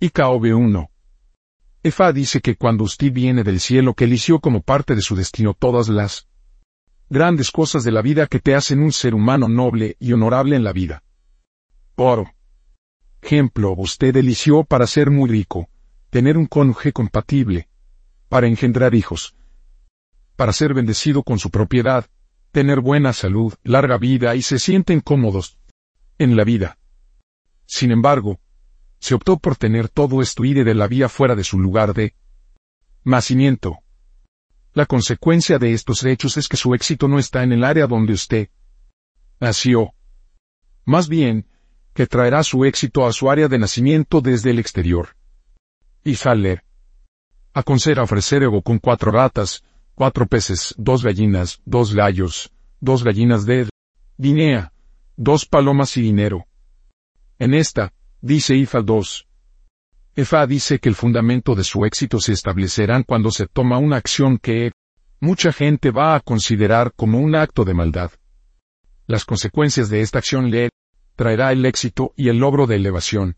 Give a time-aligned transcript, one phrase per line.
[0.00, 0.90] IKOB 1.
[1.82, 5.54] Efa dice que cuando usted viene del cielo que eligió como parte de su destino
[5.54, 6.28] todas las
[7.10, 10.62] grandes cosas de la vida que te hacen un ser humano noble y honorable en
[10.62, 11.02] la vida.
[11.96, 12.32] Por
[13.20, 15.68] ejemplo, usted eligió para ser muy rico,
[16.10, 17.68] tener un cónyuge compatible,
[18.28, 19.34] para engendrar hijos,
[20.36, 22.06] para ser bendecido con su propiedad,
[22.52, 25.58] tener buena salud, larga vida y se sienten cómodos
[26.18, 26.78] en la vida.
[27.66, 28.38] Sin embargo,
[29.00, 32.14] se optó por tener todo esto y de la vía fuera de su lugar de
[33.04, 33.78] nacimiento.
[34.74, 38.12] La consecuencia de estos hechos es que su éxito no está en el área donde
[38.12, 38.48] usted
[39.40, 39.92] nació.
[40.84, 41.46] Más bien,
[41.94, 45.16] que traerá su éxito a su área de nacimiento desde el exterior.
[46.04, 46.62] Y Faller.
[47.52, 53.68] Aconseja ofrecer ego con cuatro ratas, cuatro peces, dos gallinas, dos gallos, dos gallinas de
[54.16, 54.72] Guinea,
[55.16, 56.46] dos palomas y dinero.
[57.40, 59.28] En esta, dice IFA 2.
[60.16, 64.38] EFA dice que el fundamento de su éxito se establecerán cuando se toma una acción
[64.38, 64.72] que
[65.20, 68.10] mucha gente va a considerar como un acto de maldad.
[69.06, 70.70] Las consecuencias de esta acción le
[71.14, 73.36] traerá el éxito y el logro de elevación.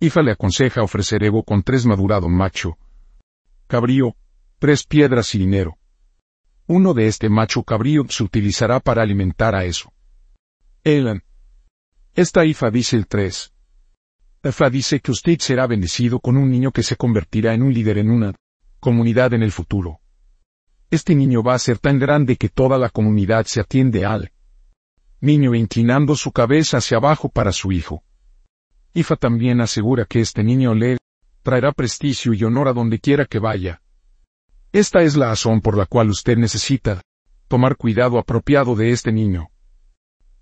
[0.00, 2.78] IFA le aconseja ofrecer ego con tres madurado macho,
[3.66, 4.14] cabrío,
[4.58, 5.78] tres piedras y dinero.
[6.66, 9.92] Uno de este macho cabrío se utilizará para alimentar a eso.
[10.84, 11.24] Elan.
[12.14, 13.52] Esta IFA dice el 3.
[14.44, 17.98] IFA dice que usted será bendecido con un niño que se convertirá en un líder
[17.98, 18.34] en una
[18.78, 19.98] comunidad en el futuro.
[20.90, 24.30] Este niño va a ser tan grande que toda la comunidad se atiende al
[25.20, 28.04] niño inclinando su cabeza hacia abajo para su hijo.
[28.94, 30.98] IFA también asegura que este niño le
[31.42, 33.82] traerá prestigio y honor a donde quiera que vaya.
[34.72, 37.02] Esta es la razón por la cual usted necesita
[37.48, 39.50] tomar cuidado apropiado de este niño.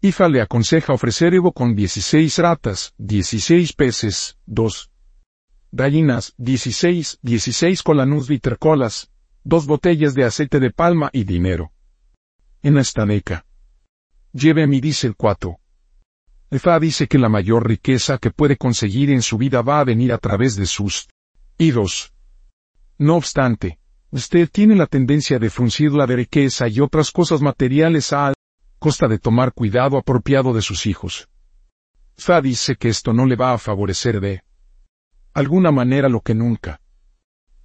[0.01, 4.91] IFA le aconseja ofrecer Evo con 16 ratas, 16 peces, 2
[5.73, 9.11] gallinas, 16, 16 colanús vitercolas,
[9.45, 11.73] dos botellas de aceite de palma y dinero.
[12.63, 13.45] En esta deca.
[14.33, 15.59] Lleve a mi dice el 4.
[16.51, 20.13] Efa dice que la mayor riqueza que puede conseguir en su vida va a venir
[20.13, 21.09] a través de sus
[21.59, 22.13] hijos.
[22.99, 23.79] No obstante,
[24.11, 28.33] usted tiene la tendencia de fruncir la de riqueza y otras cosas materiales a
[28.79, 31.29] costa de tomar cuidado apropiado de sus hijos.
[32.17, 34.43] Fa dice que esto no le va a favorecer de
[35.35, 36.81] alguna manera lo que nunca.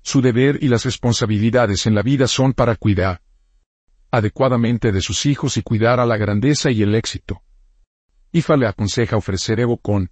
[0.01, 3.21] Su deber y las responsabilidades en la vida son para cuidar
[4.11, 7.41] adecuadamente de sus hijos y cuidar a la grandeza y el éxito.
[8.33, 10.11] Ifa le aconseja ofrecer Evo con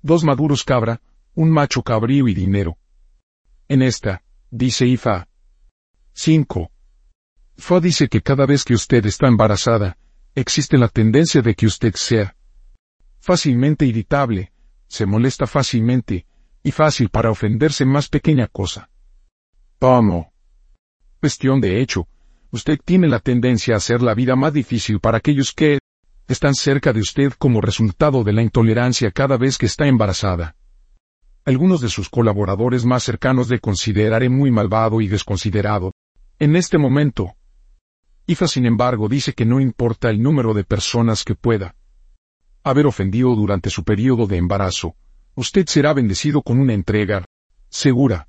[0.00, 1.02] dos maduros cabra,
[1.34, 2.78] un macho cabrío y dinero.
[3.68, 5.28] En esta, dice Ifa.
[6.14, 6.71] 5.
[7.56, 9.96] Fa dice que cada vez que usted está embarazada,
[10.34, 12.34] existe la tendencia de que usted sea
[13.20, 14.52] fácilmente irritable,
[14.88, 16.26] se molesta fácilmente,
[16.62, 18.88] y fácil para ofenderse más pequeña cosa.
[19.78, 20.32] ¿Cómo?
[21.20, 22.08] Cuestión de hecho,
[22.50, 25.78] usted tiene la tendencia a hacer la vida más difícil para aquellos que
[26.28, 30.56] están cerca de usted como resultado de la intolerancia cada vez que está embarazada.
[31.44, 35.92] Algunos de sus colaboradores más cercanos le consideraré muy malvado y desconsiderado.
[36.38, 37.34] En este momento.
[38.32, 41.74] IFA sin embargo dice que no importa el número de personas que pueda
[42.64, 44.94] haber ofendido durante su periodo de embarazo,
[45.34, 47.26] usted será bendecido con una entrega
[47.68, 48.28] segura.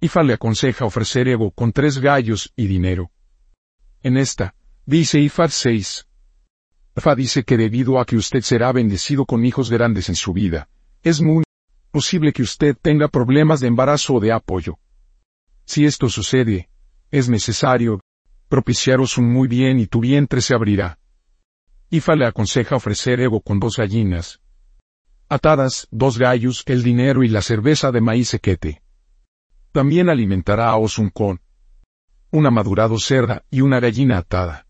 [0.00, 3.12] IFA le aconseja ofrecer Evo con tres gallos y dinero.
[4.02, 4.54] En esta,
[4.84, 6.06] dice IFA 6,
[6.96, 10.68] Fa dice que debido a que usted será bendecido con hijos grandes en su vida,
[11.02, 11.44] es muy
[11.92, 14.78] posible que usted tenga problemas de embarazo o de apoyo.
[15.66, 16.68] Si esto sucede,
[17.10, 18.00] es necesario
[18.54, 21.00] propiciaros un muy bien y tu vientre se abrirá.
[21.90, 24.40] Ifa le aconseja ofrecer ego con dos gallinas.
[25.28, 28.80] Atadas, dos gallos, el dinero y la cerveza de maíz sequete.
[29.72, 31.40] También alimentará a Osun con
[32.30, 34.68] una madurado cerda y una gallina atada.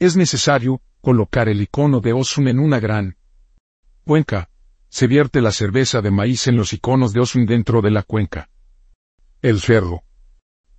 [0.00, 3.16] Es necesario, colocar el icono de Osun en una gran
[4.02, 4.50] cuenca.
[4.88, 8.50] Se vierte la cerveza de maíz en los iconos de Osun dentro de la cuenca.
[9.40, 10.02] El cerdo.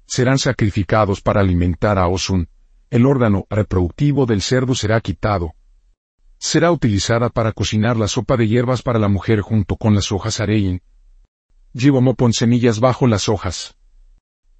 [0.10, 2.50] Serán sacrificados para alimentar a Osun.
[2.90, 5.54] El órgano reproductivo del cerdo será quitado.
[6.40, 10.40] Será utilizada para cocinar la sopa de hierbas para la mujer junto con las hojas
[10.40, 10.82] arein.
[11.74, 13.78] Llevo pon semillas bajo las hojas.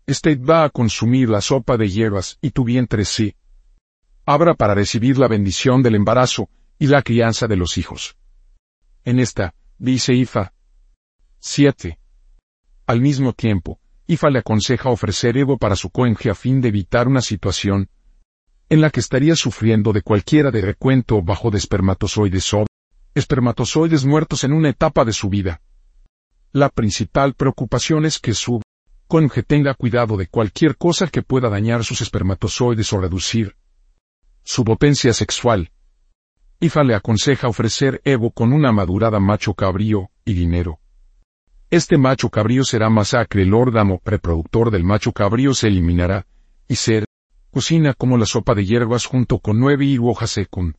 [0.06, 3.36] Este va a consumir la sopa de hierbas y tu vientre sí
[4.30, 8.16] abra para recibir la bendición del embarazo y la crianza de los hijos.
[9.04, 10.54] En esta, dice Ifa.
[11.40, 11.98] 7.
[12.86, 13.80] Al mismo tiempo,
[14.12, 17.92] Ifa le aconseja ofrecer Evo para su cónyuge a fin de evitar una situación
[18.68, 22.66] en la que estaría sufriendo de cualquiera de recuento bajo de espermatozoides o
[23.14, 25.62] espermatozoides muertos en una etapa de su vida.
[26.52, 28.64] La principal preocupación es que su
[29.08, 33.58] cónyuge tenga cuidado de cualquier cosa que pueda dañar sus espermatozoides o reducir
[34.44, 35.72] su potencia sexual.
[36.60, 40.80] Ifa le aconseja ofrecer Evo con una madurada macho cabrío y dinero.
[41.72, 46.26] Este macho cabrío será masacre, el órgano reproductor del macho cabrío se eliminará,
[46.68, 47.06] y ser
[47.52, 50.76] cocina como la sopa de hierbas junto con nueve y hoja secund.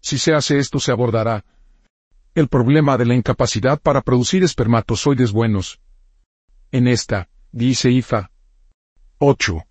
[0.00, 1.44] Si se hace esto se abordará
[2.34, 5.80] el problema de la incapacidad para producir espermatozoides buenos.
[6.72, 8.30] En esta, dice Ifa.
[9.18, 9.64] 8.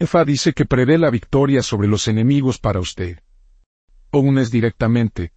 [0.00, 3.20] Ifa dice que prevé la victoria sobre los enemigos para usted.
[4.10, 5.32] Ogun es directamente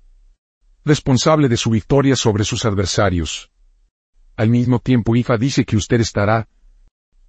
[0.84, 3.51] responsable de su victoria sobre sus adversarios.
[4.36, 6.48] Al mismo tiempo Ifa dice que usted estará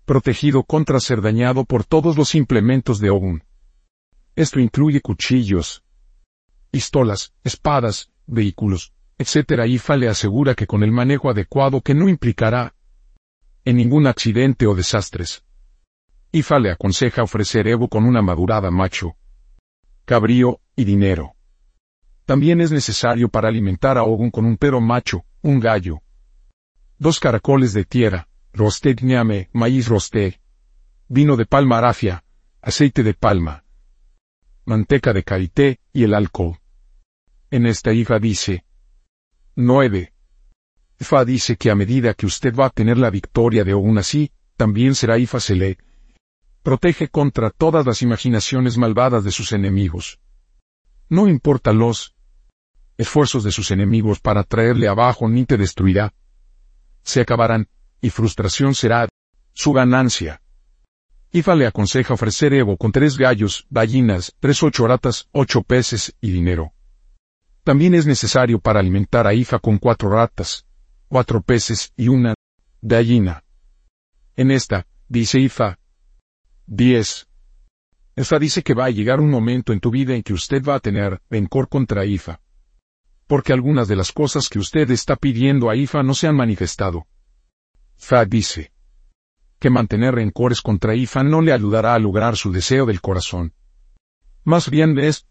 [0.04, 3.44] protegido contra ser dañado por todos los implementos de Ogun.
[4.34, 5.84] Esto incluye cuchillos,
[6.70, 9.66] pistolas, espadas, vehículos, etc.
[9.66, 12.74] IFA le asegura que con el manejo adecuado que no implicará
[13.64, 15.44] en ningún accidente o desastres.
[16.32, 19.16] IFA le aconseja ofrecer Evo con una madurada macho,
[20.04, 21.34] cabrío y dinero.
[22.24, 26.00] También es necesario para alimentar a Ogun con un perro macho, un gallo,
[27.02, 30.40] dos caracoles de tierra, rosted ñame, maíz rosté,
[31.08, 32.22] vino de palma arafia,
[32.60, 33.64] aceite de palma,
[34.66, 36.60] manteca de carité y el alcohol.
[37.50, 38.64] En esta hija dice
[39.56, 40.12] 9.
[41.00, 44.30] Ifa dice que a medida que usted va a tener la victoria de Ogun así,
[44.56, 45.78] también será Ifa se le
[46.62, 50.20] protege contra todas las imaginaciones malvadas de sus enemigos.
[51.08, 52.14] No importa los
[52.96, 56.14] esfuerzos de sus enemigos para traerle abajo ni te destruirá.
[57.02, 57.68] Se acabarán,
[58.00, 59.08] y frustración será
[59.52, 60.42] su ganancia.
[61.30, 66.30] Ifa le aconseja ofrecer Evo con tres gallos, gallinas, tres ocho ratas, ocho peces y
[66.30, 66.72] dinero.
[67.64, 70.66] También es necesario para alimentar a Ifa con cuatro ratas,
[71.08, 72.34] cuatro peces y una
[72.82, 73.44] gallina.
[74.36, 75.78] En esta, dice Ifa.
[76.66, 77.28] 10.
[78.16, 80.74] Ifa dice que va a llegar un momento en tu vida en que usted va
[80.74, 82.40] a tener rencor contra Ifa.
[83.32, 87.06] Porque algunas de las cosas que usted está pidiendo a Ifa no se han manifestado.
[87.96, 88.72] Fa dice
[89.58, 93.54] que mantener rencores contra Ifa no le ayudará a lograr su deseo del corazón.
[94.44, 95.26] Más bien es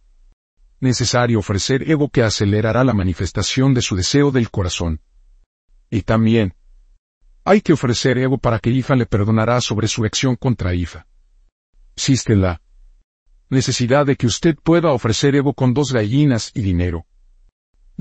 [0.80, 5.01] necesario ofrecer ego que acelerará la manifestación de su deseo del corazón.
[5.92, 6.56] Y también
[7.44, 11.06] hay que ofrecer ego para que Ifa le perdonará sobre su acción contra Ifa.
[11.95, 12.63] Existe la
[13.51, 17.06] necesidad de que usted pueda ofrecer ego con dos gallinas y dinero.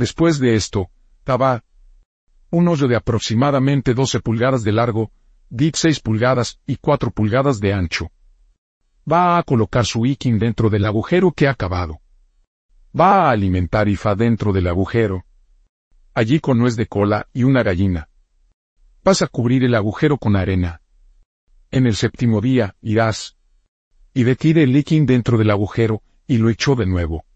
[0.00, 0.91] Después de esto,
[1.25, 1.62] Taba
[2.49, 5.12] un hoyo de aproximadamente 12 pulgadas de largo,
[5.50, 8.11] 16 pulgadas y 4 pulgadas de ancho.
[9.05, 12.00] Va a colocar su ikin dentro del agujero que ha cavado.
[12.99, 15.26] Va a alimentar Ifa dentro del agujero.
[16.14, 18.08] Allí con nuez de cola y una gallina.
[19.05, 20.81] Vas a cubrir el agujero con arena.
[21.70, 23.37] En el séptimo día, irás.
[24.14, 27.26] Y retire el ikin dentro del agujero, y lo echó de nuevo.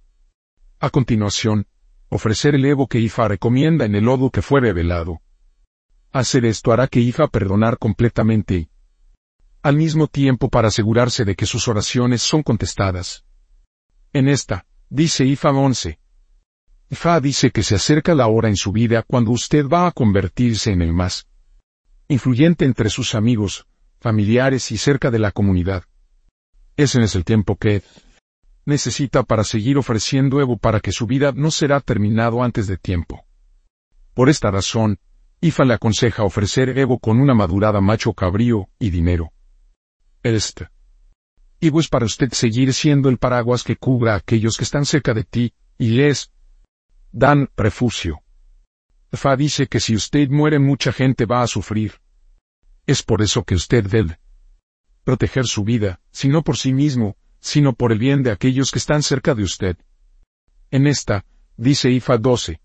[0.80, 1.66] A continuación,
[2.14, 5.20] ofrecer el Evo que Ifa recomienda en el lodo que fue revelado.
[6.12, 8.68] Hacer esto hará que Ifa perdonar completamente
[9.62, 13.24] al mismo tiempo para asegurarse de que sus oraciones son contestadas.
[14.12, 15.98] En esta, dice Ifa 11.
[16.90, 20.70] Ifa dice que se acerca la hora en su vida cuando usted va a convertirse
[20.70, 21.26] en el más
[22.06, 23.66] influyente entre sus amigos,
[23.98, 25.82] familiares y cerca de la comunidad.
[26.76, 27.82] Ese es el tiempo que
[28.66, 33.24] necesita para seguir ofreciendo Evo para que su vida no será terminado antes de tiempo.
[34.14, 34.98] Por esta razón,
[35.40, 39.32] Ifa le aconseja ofrecer Evo con una madurada macho cabrío y dinero.
[40.22, 40.68] Este.
[41.60, 45.12] Evo es para usted seguir siendo el paraguas que cubra a aquellos que están cerca
[45.14, 46.30] de ti, y les
[47.12, 48.22] dan refugio.
[49.12, 52.00] Fa dice que si usted muere mucha gente va a sufrir.
[52.86, 54.18] Es por eso que usted debe
[55.04, 58.78] proteger su vida, si no por sí mismo, sino por el bien de aquellos que
[58.78, 59.76] están cerca de usted.
[60.70, 61.26] En esta,
[61.58, 62.58] dice Ifa 12.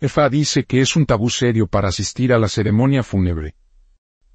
[0.00, 3.54] Ifa dice que es un tabú serio para asistir a la ceremonia fúnebre.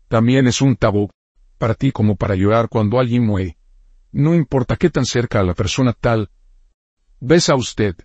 [0.07, 1.09] También es un tabú,
[1.57, 3.57] para ti como para llorar cuando alguien muere.
[4.13, 6.29] No importa qué tan cerca a la persona tal.
[7.19, 7.97] Ves a usted.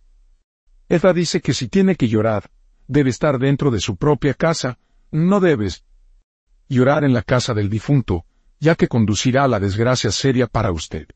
[0.89, 2.51] Ifa dice que si tiene que llorar,
[2.89, 4.81] debe estar dentro de su propia casa,
[5.13, 5.85] no debes
[6.69, 8.25] llorar en la casa del difunto,
[8.59, 11.07] ya que conducirá a la desgracia seria para usted.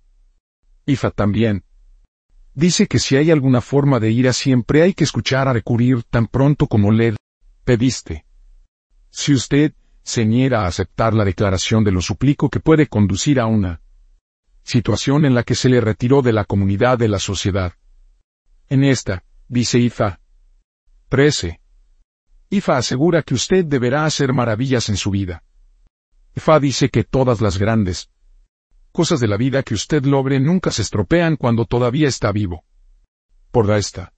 [0.88, 1.64] IFA también.
[2.54, 6.26] Dice que si hay alguna forma de ira siempre hay que escuchar a recurrir tan
[6.26, 7.14] pronto como le
[7.64, 8.24] pediste.
[9.10, 13.46] Si usted se niega a aceptar la declaración de lo suplico que puede conducir a
[13.46, 13.82] una
[14.64, 17.74] situación en la que se le retiró de la comunidad de la sociedad.
[18.68, 20.20] En esta, dice Ifa.
[21.10, 21.60] 13.
[22.50, 25.44] IFA asegura que usted deberá hacer maravillas en su vida.
[26.34, 28.10] IFA dice que todas las grandes
[28.92, 32.64] cosas de la vida que usted logre nunca se estropean cuando todavía está vivo.
[33.50, 34.12] Por esta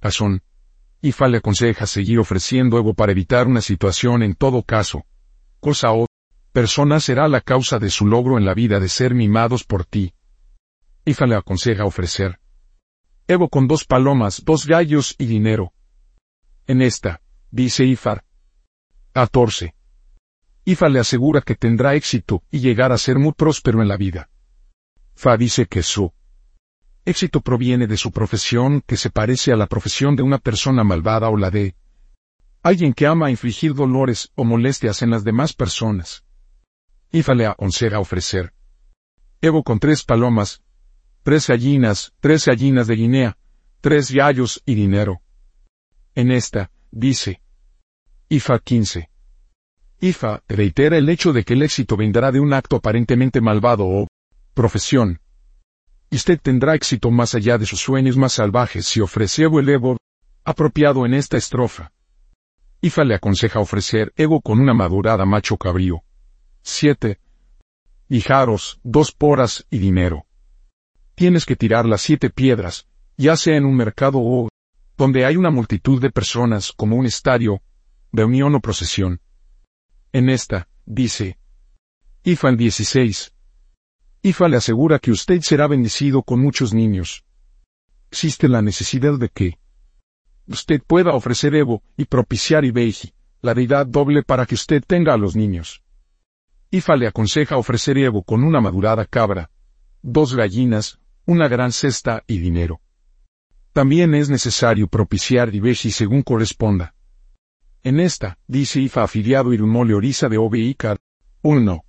[0.00, 0.42] razón,
[1.00, 5.04] IFA le aconseja seguir ofreciendo Evo para evitar una situación en todo caso,
[5.60, 6.06] cosa o
[6.52, 10.14] persona será la causa de su logro en la vida de ser mimados por ti.
[11.04, 12.38] IFA le aconseja ofrecer
[13.28, 15.72] Evo con dos palomas, dos gallos y dinero.
[16.68, 18.24] En esta, dice Ifar.
[19.12, 19.74] 14.
[20.68, 24.28] Ifa le asegura que tendrá éxito y llegar a ser muy próspero en la vida.
[25.14, 26.12] Fa dice que su
[27.04, 31.28] éxito proviene de su profesión que se parece a la profesión de una persona malvada
[31.28, 31.76] o la de
[32.64, 36.24] alguien que ama infligir dolores o molestias en las demás personas.
[37.12, 38.52] Ifa le aconseja ofrecer
[39.40, 40.64] Evo con tres palomas,
[41.22, 43.38] tres gallinas, tres gallinas de Guinea,
[43.80, 45.20] tres gallos y dinero.
[46.16, 47.40] En esta, dice,
[48.28, 49.10] IFA 15.
[50.00, 54.06] IFA reitera el hecho de que el éxito vendrá de un acto aparentemente malvado o
[54.52, 55.20] profesión.
[56.10, 59.96] Usted tendrá éxito más allá de sus sueños más salvajes si ofrece el Evo
[60.44, 61.92] apropiado en esta estrofa.
[62.82, 66.02] IFA le aconseja ofrecer Evo con una madurada macho cabrío.
[66.62, 67.18] 7.
[68.08, 70.26] Guijaros, dos poras y dinero.
[71.14, 72.86] Tienes que tirar las siete piedras,
[73.16, 74.48] ya sea en un mercado o
[74.96, 77.62] donde hay una multitud de personas como un estadio,
[78.12, 79.20] reunión o procesión.
[80.16, 81.36] En esta, dice,
[82.24, 83.34] IFA 16.
[84.22, 87.26] IFA le asegura que usted será bendecido con muchos niños.
[88.10, 89.58] Existe la necesidad de que
[90.46, 95.18] usted pueda ofrecer Evo y propiciar Ibeji, la deidad doble para que usted tenga a
[95.18, 95.82] los niños.
[96.70, 99.50] IFA le aconseja ofrecer Evo con una madurada cabra,
[100.00, 102.80] dos gallinas, una gran cesta y dinero.
[103.74, 106.95] También es necesario propiciar Ibeji según corresponda.
[107.86, 110.98] En esta, dice IFA afiliado Irumole Orisa de OBICAR,
[111.42, 111.84] 1.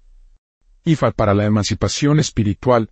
[0.84, 2.92] IFA para la emancipación espiritual,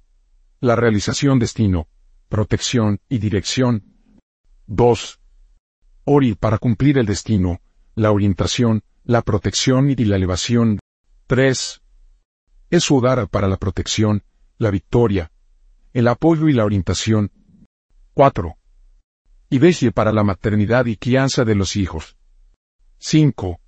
[0.60, 1.88] la realización destino,
[2.30, 3.84] protección y dirección.
[4.66, 5.20] 2.
[6.06, 7.62] ORI para cumplir el destino,
[7.94, 10.80] la orientación, la protección y la elevación.
[11.28, 11.82] 3.
[12.72, 14.24] Es Udara para la protección,
[14.58, 15.32] la victoria,
[15.94, 17.32] el apoyo y la orientación.
[18.16, 18.58] 4.
[19.52, 22.18] Ibeshye para la maternidad y crianza de los hijos.
[23.08, 23.60] 5.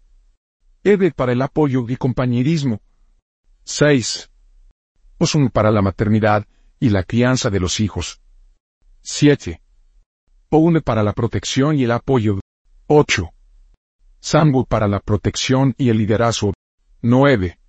[0.83, 2.81] Eve para el apoyo y compañerismo.
[3.65, 4.31] 6.
[5.19, 6.47] Osun para la maternidad
[6.79, 8.19] y la crianza de los hijos.
[9.03, 9.61] 7.
[10.49, 12.39] Oune para la protección y el apoyo.
[12.87, 13.29] 8.
[14.21, 16.53] Sambu para la protección y el liderazgo.
[17.03, 17.59] 9.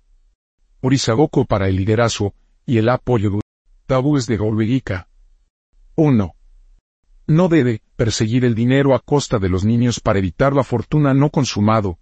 [0.81, 2.33] Orisagoko para el liderazgo
[2.65, 3.41] y el apoyo.
[3.85, 5.07] Tabúes de Golbegica.
[5.93, 6.33] 1.
[7.27, 11.29] No debe perseguir el dinero a costa de los niños para evitar la fortuna no
[11.29, 11.99] consumado.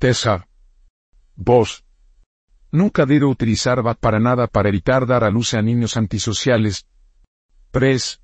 [0.00, 0.48] Tessa.
[1.36, 1.84] 2.
[2.72, 6.88] Nunca debe utilizar VAT para nada para evitar dar a luz a niños antisociales.
[7.70, 8.20] 3.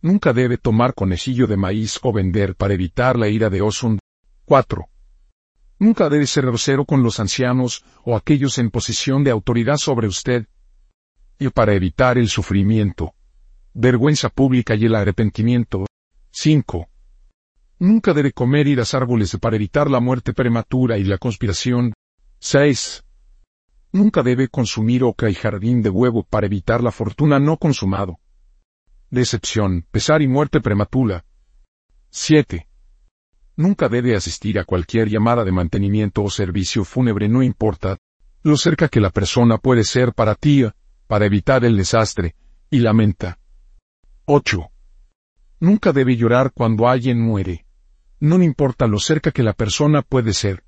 [0.00, 3.98] Nunca debe tomar conejillo de maíz o vender para evitar la ira de Osun.
[4.46, 4.88] 4.
[5.78, 10.46] Nunca debe ser grosero con los ancianos o aquellos en posición de autoridad sobre usted.
[11.38, 13.12] Y para evitar el sufrimiento
[13.74, 15.86] vergüenza pública y el arrepentimiento.
[16.42, 16.88] 5.
[17.80, 21.92] Nunca debe comer y las árboles para evitar la muerte prematura y la conspiración.
[22.38, 23.04] 6.
[23.92, 28.20] Nunca debe consumir oca y jardín de huevo para evitar la fortuna no consumado.
[29.10, 31.26] Decepción, pesar y muerte prematura.
[32.08, 32.66] 7.
[33.56, 37.98] Nunca debe asistir a cualquier llamada de mantenimiento o servicio fúnebre no importa
[38.42, 40.64] lo cerca que la persona puede ser para ti,
[41.06, 42.34] para evitar el desastre,
[42.70, 43.38] y lamenta.
[44.24, 44.70] 8.
[45.60, 47.66] Nunca debe llorar cuando alguien muere.
[48.18, 50.64] No importa lo cerca que la persona puede ser.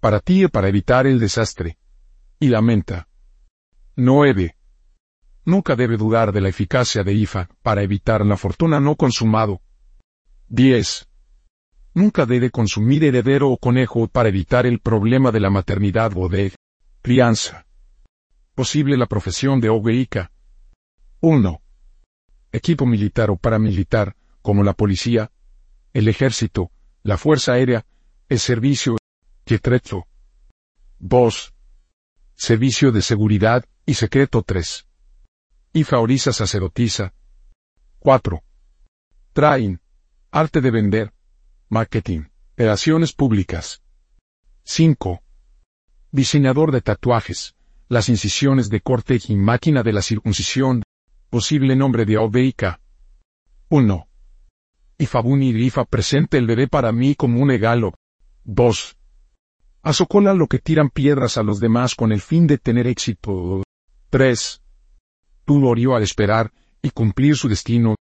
[0.00, 1.76] Para ti y para evitar el desastre.
[2.40, 3.06] Y lamenta.
[3.96, 4.56] 9.
[5.44, 9.60] Nunca debe dudar de la eficacia de IFA para evitar la fortuna no consumado.
[10.48, 11.06] 10.
[11.92, 16.54] Nunca debe consumir heredero o conejo para evitar el problema de la maternidad o de
[17.02, 17.66] crianza.
[18.54, 20.30] Posible la profesión de Ogeika.
[21.20, 21.60] 1
[22.58, 25.30] equipo militar o paramilitar, como la policía,
[25.92, 26.70] el ejército,
[27.02, 27.86] la fuerza aérea,
[28.28, 28.98] el servicio,
[29.48, 30.06] Tietrezo.
[30.98, 31.54] 2.
[32.34, 34.86] Servicio de seguridad y secreto 3.
[35.72, 37.14] Ifaoriza sacerdotisa.
[38.00, 38.42] 4.
[39.32, 39.80] Train.
[40.30, 41.14] Arte de vender.
[41.70, 42.24] Marketing.
[42.58, 43.80] Relaciones públicas.
[44.64, 45.22] 5.
[46.10, 47.54] Diseñador de tatuajes.
[47.88, 50.82] Las incisiones de corte y máquina de la circuncisión
[51.30, 52.80] Posible nombre de Obeika.
[53.68, 54.08] 1.
[54.96, 57.92] y Fabuni Rifa presente el bebé para mí como un regalo.
[58.44, 58.96] 2.
[59.82, 59.92] A
[60.34, 63.62] lo que tiran piedras a los demás con el fin de tener éxito.
[64.08, 64.62] 3.
[65.44, 67.96] Tú orió al esperar y cumplir su destino.